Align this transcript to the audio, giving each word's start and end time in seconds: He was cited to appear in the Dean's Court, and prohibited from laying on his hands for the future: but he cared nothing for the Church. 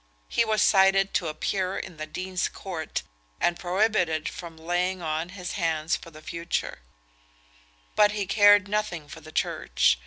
He 0.27 0.43
was 0.43 0.63
cited 0.63 1.13
to 1.13 1.27
appear 1.27 1.77
in 1.77 1.97
the 1.97 2.07
Dean's 2.07 2.49
Court, 2.49 3.03
and 3.39 3.59
prohibited 3.59 4.27
from 4.27 4.57
laying 4.57 4.99
on 4.99 5.29
his 5.29 5.51
hands 5.51 5.95
for 5.95 6.09
the 6.09 6.23
future: 6.23 6.79
but 7.95 8.11
he 8.11 8.25
cared 8.25 8.67
nothing 8.67 9.07
for 9.07 9.21
the 9.21 9.31
Church. 9.31 9.99